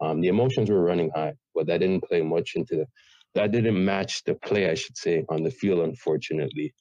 [0.00, 2.86] Um, the emotions were running high, but that didn't play much into the,
[3.34, 6.72] that didn't match the play, I should say, on the field, unfortunately.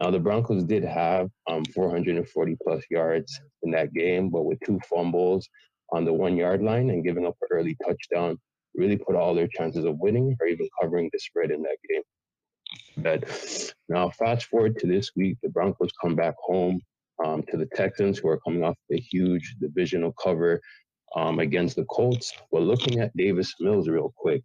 [0.00, 4.78] Now the Broncos did have um, 440 plus yards in that game, but with two
[4.88, 5.48] fumbles
[5.92, 8.38] on the one yard line and giving up an early touchdown,
[8.74, 12.02] really put all their chances of winning or even covering the spread in that game.
[12.98, 13.28] But
[13.88, 16.80] Now, fast forward to this week, the Broncos come back home
[17.24, 20.60] um, to the Texans, who are coming off a huge divisional cover
[21.16, 22.32] um, against the Colts.
[22.50, 24.42] We're looking at Davis Mills real quick.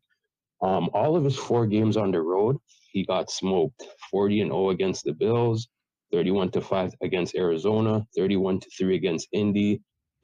[0.62, 2.58] Um, all of his four games on the road,
[2.92, 5.68] he got smoked 40 and 0 against the Bills,
[6.14, 9.82] 31 to 5 against Arizona, 31 to 3 against Indy,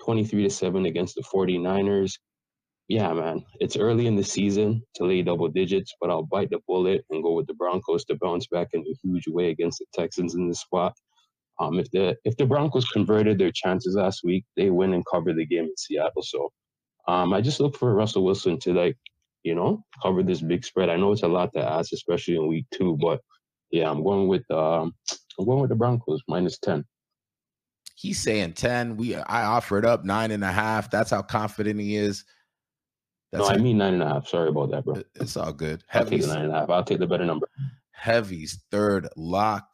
[0.10, 2.14] 23 to 7 against the 49ers.
[2.88, 6.58] Yeah, man, it's early in the season to lay double digits, but I'll bite the
[6.68, 9.86] bullet and go with the Broncos to bounce back in a huge way against the
[9.94, 10.96] Texans in this spot.
[11.60, 15.32] Um, if the if the Broncos converted their chances last week, they win and cover
[15.32, 16.24] the game in Seattle.
[16.24, 16.50] So
[17.08, 18.98] um, I just look for Russell Wilson to like,
[19.44, 20.90] you know, cover this big spread.
[20.90, 23.22] I know it's a lot to ask, especially in week two, but
[23.70, 24.92] yeah, I'm going with um,
[25.38, 26.84] I'm going with the Broncos minus ten.
[28.00, 28.96] He's saying ten.
[28.96, 30.90] We I offered up nine and a half.
[30.90, 32.24] That's how confident he is.
[33.34, 34.26] That's no, I mean nine and a half.
[34.26, 35.04] Sorry about that, bro.
[35.16, 35.84] It's all good.
[35.88, 36.70] Heavy's, I'll take the nine and a half.
[36.70, 37.50] I'll take the better number.
[37.92, 39.68] Heavy's third lock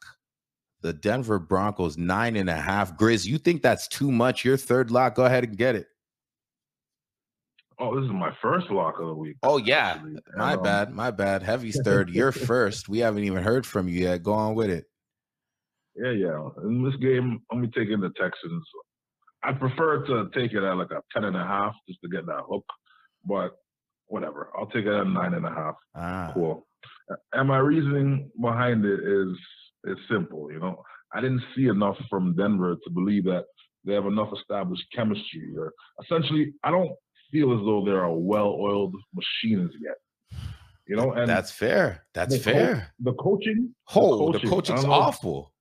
[0.82, 2.96] the Denver Broncos nine and a half.
[2.96, 4.44] Grizz, you think that's too much?
[4.44, 5.14] Your third lock.
[5.14, 5.86] Go ahead and get it.
[7.78, 9.36] Oh, this is my first lock of the week.
[9.44, 10.00] Oh yeah,
[10.36, 11.44] my um, bad, my bad.
[11.44, 12.10] Heavy's third.
[12.10, 12.88] You're first.
[12.88, 14.24] We haven't even heard from you yet.
[14.24, 14.86] Go on with it.
[15.96, 16.48] Yeah, yeah.
[16.64, 18.64] In this game, I'm gonna take in the Texans.
[19.42, 22.26] I prefer to take it at like a ten and a half just to get
[22.26, 22.64] that hook,
[23.24, 23.56] but
[24.06, 24.50] whatever.
[24.58, 25.74] I'll take it at nine and a half.
[25.94, 26.30] Ah.
[26.34, 26.66] Cool.
[27.32, 29.36] And my reasoning behind it is
[29.84, 30.82] it's simple, you know.
[31.14, 33.44] I didn't see enough from Denver to believe that
[33.84, 35.54] they have enough established chemistry.
[35.56, 36.90] Or essentially, I don't
[37.30, 40.40] feel as though they're a well-oiled machine as yet.
[40.88, 42.06] You know, and that's fair.
[42.14, 42.74] That's the fair.
[42.74, 45.52] Co- the coaching, oh, the, coaching, the coaching's awful.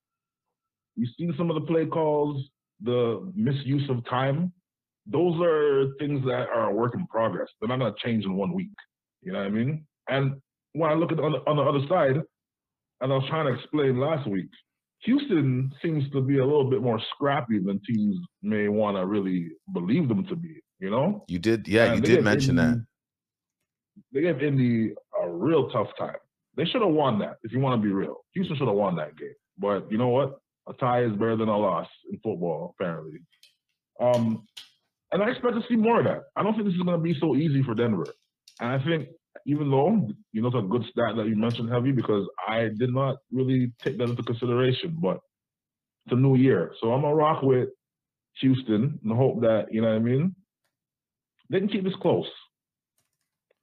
[0.95, 2.49] You've seen some of the play calls,
[2.81, 4.51] the misuse of time.
[5.05, 7.47] Those are things that are a work in progress.
[7.59, 8.69] They're not going to change in one week.
[9.21, 9.85] You know what I mean?
[10.09, 10.41] And
[10.73, 12.21] when I look at on the, on the other side,
[13.01, 14.49] and I was trying to explain last week,
[15.03, 19.49] Houston seems to be a little bit more scrappy than teams may want to really
[19.73, 20.61] believe them to be.
[20.79, 22.85] You know, you did, yeah, and you did mention Indy, that.
[24.11, 26.17] They gave Indy a real tough time.
[26.57, 27.35] They should have won that.
[27.43, 29.33] If you want to be real, Houston should have won that game.
[29.57, 30.39] But you know what?
[30.67, 33.19] A tie is better than a loss in football, apparently.
[33.99, 34.45] Um,
[35.11, 36.23] and I expect to see more of that.
[36.35, 38.07] I don't think this is going to be so easy for Denver.
[38.59, 39.09] And I think
[39.45, 42.93] even though you know it's a good stat that you mentioned heavy because I did
[42.93, 45.19] not really take that into consideration, but
[46.05, 46.71] it's a new year.
[46.81, 47.69] So I'm gonna rock with
[48.41, 50.35] Houston and hope that, you know what I mean?
[51.49, 52.27] They can keep this close.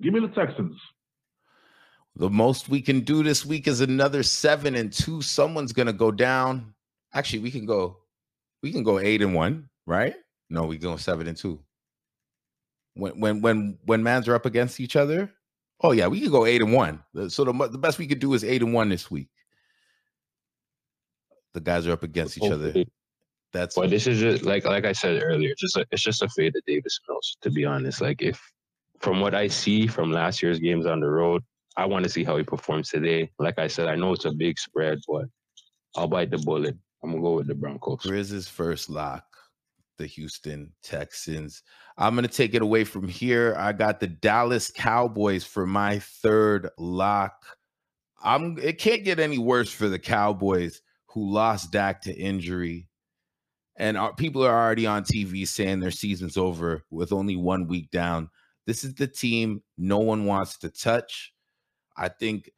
[0.01, 0.77] Give me the Texans.
[2.17, 5.23] The most we can do this week is another seven and two.
[5.23, 6.75] Someone's gonna go down.
[7.15, 7.99] Actually, we can go,
[8.63, 10.15] we can go eight and one, right?
[10.51, 11.61] No, we go seven and two.
[12.95, 15.33] When when when when mans are up against each other,
[15.83, 17.03] Oh yeah, we could go eight and one.
[17.29, 19.29] So the the best we could do is eight and one this week.
[21.55, 22.73] The guys are up against each other.
[23.53, 26.29] That's well, this is just like like I said earlier, just a, it's just a
[26.29, 27.37] fade of Davis Mills.
[27.43, 28.41] To be honest, like if
[29.01, 31.43] from what I see from last year's games on the road,
[31.77, 33.31] I want to see how he performs today.
[33.39, 35.25] Like I said, I know it's a big spread, but
[35.97, 36.77] I'll bite the bullet.
[37.03, 38.01] I'm gonna go with the Broncos.
[38.01, 39.25] Grizz's first lock
[39.99, 41.63] the Houston Texans.
[41.97, 43.55] I'm to take it away from here.
[43.59, 47.45] I got the Dallas Cowboys for my third lock.
[48.23, 52.89] I'm it can't get any worse for the Cowboys who lost Dak to injury.
[53.77, 57.91] And our, people are already on TV saying their season's over with only one week
[57.91, 58.29] down.
[58.67, 61.33] This is the team no one wants to touch.
[61.97, 62.51] I think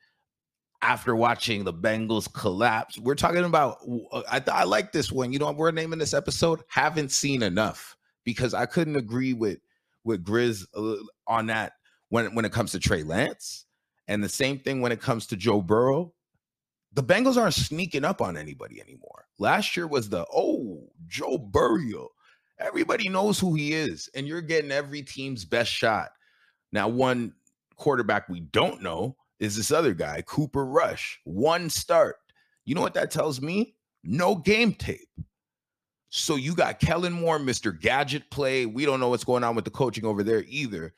[0.85, 2.99] after watching the Bengals collapse.
[2.99, 3.79] We're talking about,
[4.13, 5.33] uh, I, I like this one.
[5.33, 6.61] You know we're naming this episode?
[6.69, 9.59] Haven't seen enough because I couldn't agree with
[10.05, 11.73] with Grizz uh, on that
[12.11, 13.65] when when it comes to Trey Lance,
[14.09, 16.13] and the same thing when it comes to Joe Burrow.
[16.93, 19.25] The Bengals aren't sneaking up on anybody anymore.
[19.39, 22.11] Last year was the oh Joe Burrow.
[22.61, 26.11] Everybody knows who he is, and you're getting every team's best shot.
[26.73, 27.33] Now, one
[27.75, 31.21] quarterback we don't know is this other guy, Cooper Rush.
[31.25, 32.17] One start.
[32.65, 33.77] You know what that tells me?
[34.03, 35.09] No game tape.
[36.11, 37.79] So you got Kellen Moore, Mr.
[37.79, 38.67] Gadget play.
[38.67, 40.95] We don't know what's going on with the coaching over there either.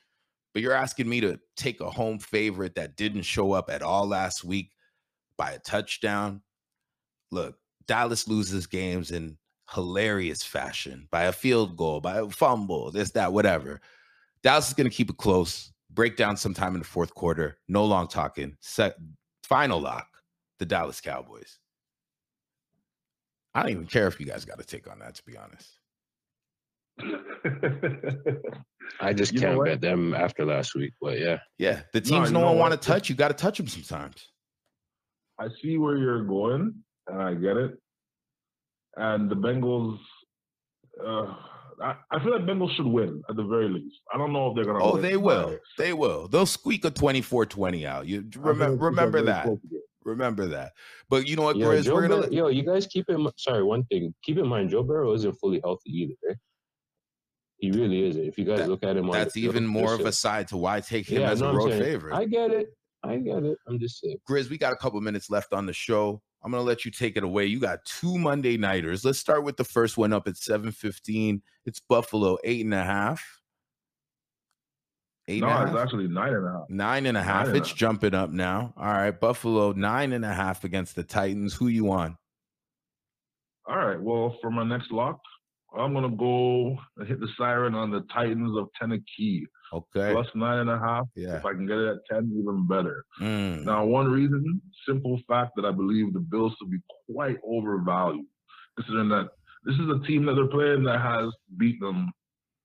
[0.52, 4.06] But you're asking me to take a home favorite that didn't show up at all
[4.06, 4.72] last week
[5.36, 6.42] by a touchdown.
[7.30, 9.38] Look, Dallas loses games in
[9.72, 13.80] hilarious fashion by a field goal, by a fumble, this, that, whatever.
[14.42, 17.58] Dallas is going to keep it close breakdown sometime in the fourth quarter.
[17.66, 18.56] No long talking.
[18.60, 18.94] Set
[19.42, 20.06] final lock,
[20.60, 21.58] the Dallas Cowboys.
[23.54, 25.80] I don't even care if you guys got a take on that, to be honest.
[29.00, 31.38] I just you can't bet them after last week, but yeah.
[31.58, 31.80] Yeah.
[31.92, 34.28] The teams no, no one want to touch, you got to touch them sometimes.
[35.38, 36.74] I see where you're going,
[37.08, 37.78] and I get it.
[38.96, 39.98] And the Bengals,
[41.04, 41.34] uh,
[41.82, 43.96] I, I feel like Bengals should win at the very least.
[44.12, 44.82] I don't know if they're gonna.
[44.82, 45.58] Oh, win, they will.
[45.78, 46.28] They will.
[46.28, 48.06] They'll squeak a 24-20 out.
[48.06, 49.58] You remember like it's a remember that.
[50.04, 50.72] Remember that.
[51.10, 53.28] But you know what, Yo, Grizz, Joe we're gonna Burrow- yo, you guys keep in
[53.36, 54.14] sorry, one thing.
[54.24, 56.38] Keep in mind, Joe Burrow isn't fully healthy either.
[57.58, 58.24] He really isn't.
[58.24, 60.48] If you guys That- look at him, on that's even field, more of a side
[60.48, 62.14] to why I take him Yeah, as no, a road favorite.
[62.14, 62.68] I get it.
[63.02, 63.56] I get it.
[63.66, 64.18] I'm just saying.
[64.28, 66.20] Grizz, we got a couple minutes left on the show.
[66.46, 67.46] I'm gonna let you take it away.
[67.46, 69.04] You got two Monday nighters.
[69.04, 71.42] Let's start with the first one up at 7:15.
[71.64, 73.42] It's Buffalo eight and a half.
[75.26, 75.76] Eight No, it's half?
[75.80, 76.70] actually nine and a half.
[76.70, 77.48] Nine and a half.
[77.48, 77.76] Nine It's half.
[77.76, 78.72] jumping up now.
[78.76, 81.52] All right, Buffalo nine and a half against the Titans.
[81.52, 82.16] Who you on?
[83.68, 84.00] All right.
[84.00, 85.18] Well, for my next lock,
[85.78, 90.12] I'm gonna go and hit the siren on the Titans of Tennessee Okay.
[90.12, 91.06] plus nine and a half.
[91.16, 91.36] Yeah.
[91.36, 93.04] If I can get it at ten, even better.
[93.20, 96.78] Mm, Now, one reason, simple fact that I believe the Bills to be
[97.12, 98.26] quite overvalued,
[98.76, 99.28] considering that
[99.64, 102.10] this is a team that they're playing that has beat them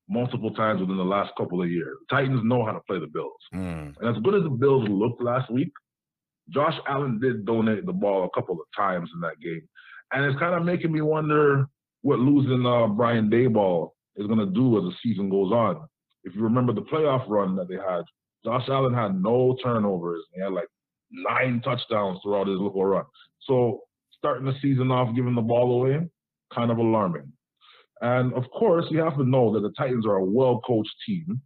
[0.10, 1.98] multiple times within the last couple of years.
[2.10, 3.42] Titans know how to play the Bills.
[3.54, 3.96] mm.
[4.00, 5.72] And as good as the Bills looked last week,
[6.50, 9.62] Josh Allen did donate the ball a couple of times in that game.
[10.14, 11.66] And it's kind of making me wonder
[12.02, 15.88] what losing uh, Brian Daboll is going to do as the season goes on.
[16.24, 18.04] If you remember the playoff run that they had,
[18.44, 20.24] Josh Allen had no turnovers.
[20.34, 20.68] He had like
[21.12, 23.06] nine touchdowns throughout his little run.
[23.42, 23.82] So
[24.18, 26.08] starting the season off giving the ball away,
[26.54, 27.32] kind of alarming.
[28.02, 31.42] And of course, you have to know that the Titans are a well coached team.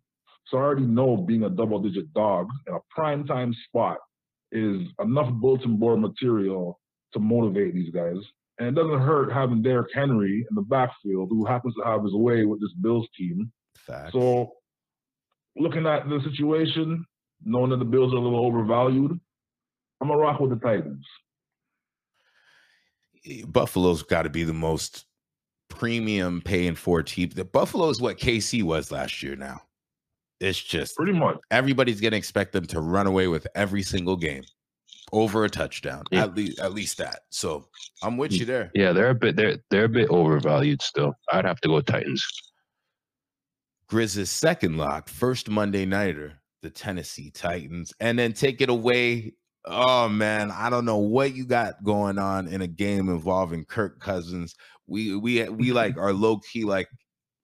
[0.47, 3.97] So I already know being a double digit dog in a prime time spot
[4.51, 6.79] is enough bulletin board material
[7.13, 8.17] to motivate these guys.
[8.57, 12.13] And it doesn't hurt having Derrick Henry in the backfield, who happens to have his
[12.13, 13.51] way with this Bills team.
[13.75, 14.13] Facts.
[14.13, 14.53] So,
[15.57, 17.05] looking at the situation,
[17.43, 19.11] knowing that the Bills are a little overvalued,
[20.01, 21.05] I'm gonna rock with the Titans.
[23.47, 25.05] Buffalo's got to be the most
[25.69, 27.29] premium paying for team.
[27.33, 29.35] The Buffalo is what KC was last year.
[29.35, 29.61] Now
[30.39, 31.37] it's just Pretty much.
[31.49, 34.43] everybody's gonna expect them to run away with every single game
[35.11, 36.03] over a touchdown.
[36.11, 36.23] Yeah.
[36.23, 37.21] At least, at least that.
[37.29, 37.67] So
[38.03, 38.71] I'm with you there.
[38.73, 41.13] Yeah, they're a bit they're they're a bit overvalued still.
[41.31, 42.25] I'd have to go Titans.
[43.87, 49.33] Grizz's second lock, first Monday nighter, the Tennessee Titans, and then take it away.
[49.65, 53.99] Oh man, I don't know what you got going on in a game involving Kirk
[53.99, 54.55] Cousins.
[54.87, 56.87] We we we like are low key like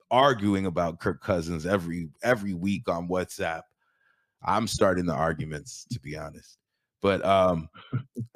[0.10, 3.62] arguing about Kirk Cousins every every week on WhatsApp.
[4.44, 6.58] I'm starting the arguments to be honest.
[7.02, 7.70] But um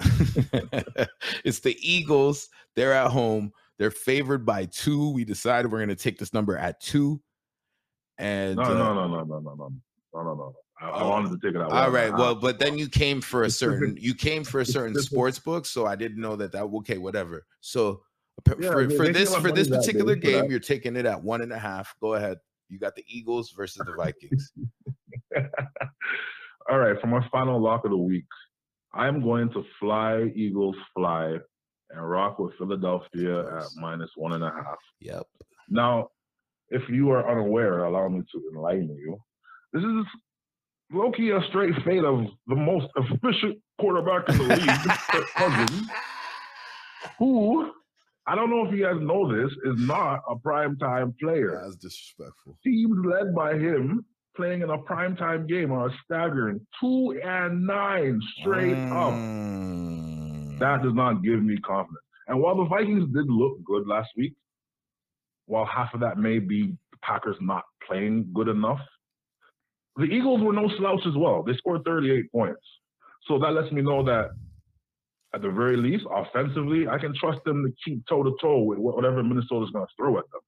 [1.44, 2.48] it's the Eagles.
[2.74, 3.52] They're at home.
[3.78, 5.10] They're favored by 2.
[5.10, 7.20] We decided we're going to take this number at 2.
[8.18, 9.72] And No, uh, no, no, no, no, no, no,
[10.14, 10.54] no, no, no.
[10.80, 11.08] I, I Oh.
[11.10, 11.70] wanted to take it out.
[11.72, 12.12] all right.
[12.12, 15.64] Well, but then you came for a certain you came for a certain sports book,
[15.66, 17.46] so I didn't know that that okay, whatever.
[17.60, 18.02] So
[18.58, 21.22] Yeah, for, they- for this for this money that particular game, you're taking it at
[21.22, 21.94] one and a half.
[22.00, 22.38] Go ahead.
[22.68, 24.52] You got the Eagles versus the Vikings.
[26.68, 28.24] All right, for my final lock of the week,
[28.96, 31.36] I'm going to fly Eagles fly
[31.90, 34.78] and rock with Philadelphia at minus one and a half.
[35.00, 35.26] yep.
[35.68, 36.08] Now,
[36.68, 39.18] if you are unaware, allow me to enlighten you.
[39.72, 40.06] This is
[40.90, 45.88] low-key a straight fate of the most efficient quarterback in the league, Cousins,
[47.18, 47.70] who
[48.26, 51.60] I don't know if you guys know this, is not a primetime player.
[51.62, 52.58] That's disrespectful.
[52.64, 54.04] Teams led by him
[54.36, 59.12] playing in a primetime game are a staggering two and nine straight up.
[59.12, 60.58] Mm.
[60.58, 62.02] That does not give me confidence.
[62.28, 64.34] And while the Vikings did look good last week,
[65.46, 68.80] while half of that may be the Packers not playing good enough,
[69.96, 71.42] the Eagles were no slouch as well.
[71.42, 72.60] They scored 38 points.
[73.28, 74.30] So that lets me know that
[75.34, 78.78] at the very least, offensively, I can trust them to keep toe to toe with
[78.78, 80.40] wh- whatever Minnesota's going to throw at them.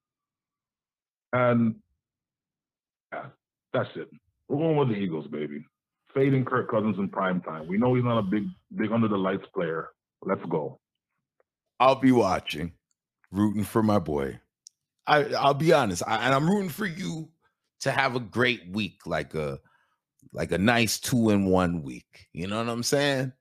[1.33, 1.75] And
[3.13, 3.27] yeah,
[3.79, 4.09] that's it.
[4.49, 5.65] We're going with the Eagles, baby.
[6.15, 7.69] Fading Kirk Cousins in prime time.
[7.69, 9.91] We know he's not a big, big under the lights player.
[10.23, 10.81] Let's go.
[11.79, 12.73] I'll be watching,
[13.31, 14.41] rooting for my boy.
[15.07, 17.29] I I'll be honest, I, and I'm rooting for you
[17.81, 19.61] to have a great week, like a
[20.33, 22.27] like a nice two in one week.
[22.33, 23.33] You know what I'm saying?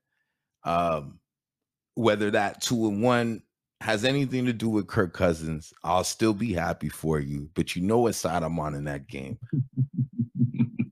[0.64, 1.18] Um,
[1.94, 3.42] whether that two and one
[3.80, 7.48] has anything to do with Kirk Cousins, I'll still be happy for you.
[7.54, 9.38] But you know what side I'm on in that game.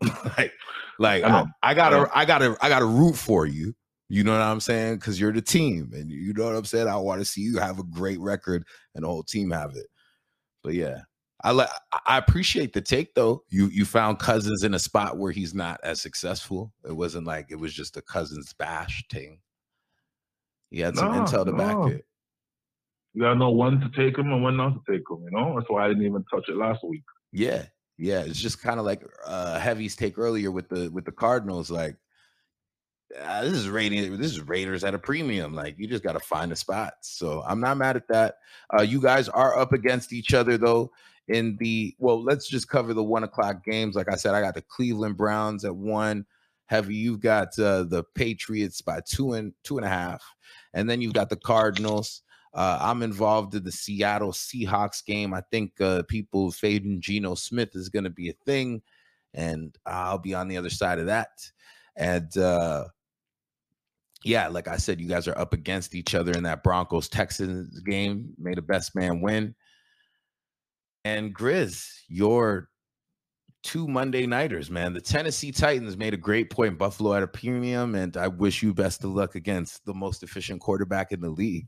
[0.39, 0.53] like,
[0.99, 1.45] like I I.
[1.63, 2.11] I gotta.
[2.15, 3.75] I gotta, I gotta root for you.
[4.09, 4.97] You know what I'm saying?
[4.97, 6.87] Because you're the team, and you know what I'm saying.
[6.87, 8.65] I want to see you have a great record,
[8.95, 9.87] and the whole team have it.
[10.63, 11.01] But yeah,
[11.43, 11.69] I like.
[12.07, 13.43] I appreciate the take though.
[13.49, 16.73] You you found Cousins in a spot where he's not as successful.
[16.85, 19.41] It wasn't like it was just a Cousins bash thing.
[20.71, 22.05] He had some Nah, intel to back it.
[23.17, 25.25] You gotta know when to take them and when not to take them.
[25.25, 27.03] You know, that's why I didn't even touch it last week.
[27.33, 27.65] Yeah,
[27.97, 28.21] yeah.
[28.21, 31.71] It's just kind of like uh Heavy's take earlier with the with the Cardinals.
[31.71, 31.97] Like,
[33.19, 34.19] ah, this is rating.
[34.19, 35.55] This is Raiders at a premium.
[35.55, 37.09] Like, you just got to find the spots.
[37.19, 38.35] So I'm not mad at that.
[38.79, 40.91] Uh, you guys are up against each other though.
[41.29, 43.97] In the well, let's just cover the one o'clock games.
[43.97, 46.27] Like I said, I got the Cleveland Browns at one.
[46.67, 50.23] Heavy, you've got uh, the Patriots by two and two and a half,
[50.75, 52.21] and then you've got the Cardinals.
[52.57, 55.35] Uh, I'm involved in the Seattle Seahawks game.
[55.35, 58.81] I think uh, people fading Geno Smith is going to be a thing,
[59.35, 61.29] and I'll be on the other side of that.
[61.97, 62.87] And uh,
[64.25, 67.79] yeah, like I said, you guys are up against each other in that Broncos Texans
[67.81, 68.33] game.
[68.39, 69.55] May the best man win.
[71.05, 72.71] And Grizz, your
[73.67, 74.93] two Monday nighters, man.
[74.93, 76.79] The Tennessee Titans made a great point.
[76.79, 80.61] Buffalo at a premium, and I wish you best of luck against the most efficient
[80.61, 81.67] quarterback in the league.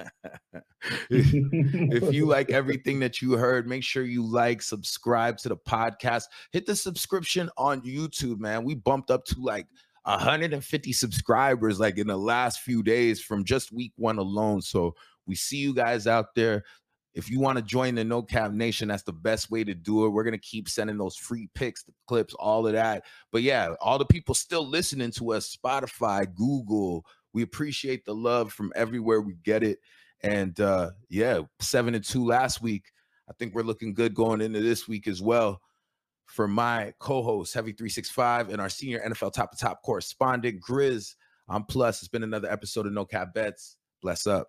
[1.10, 6.24] if you like everything that you heard, make sure you like, subscribe to the podcast,
[6.50, 8.64] hit the subscription on YouTube, man.
[8.64, 9.68] We bumped up to like
[10.02, 14.60] 150 subscribers like in the last few days from just week one alone.
[14.60, 14.96] So
[15.26, 16.64] we see you guys out there.
[17.14, 20.06] If you want to join the No Cap Nation, that's the best way to do
[20.06, 20.10] it.
[20.10, 23.04] We're gonna keep sending those free picks, the clips, all of that.
[23.30, 27.04] But yeah, all the people still listening to us, Spotify, Google.
[27.34, 29.78] We appreciate the love from everywhere we get it.
[30.22, 32.84] And uh yeah, seven and two last week.
[33.28, 35.60] I think we're looking good going into this week as well.
[36.26, 41.14] For my co-host, Heavy 365, and our senior NFL top to top correspondent, Grizz.
[41.48, 42.00] I'm plus.
[42.00, 43.76] It's been another episode of No Cap Bets.
[44.00, 44.48] Bless up.